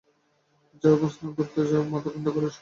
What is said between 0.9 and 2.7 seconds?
এখন স্নান করতে যাও, মাথা ঠাণ্ডা করে এসোগে।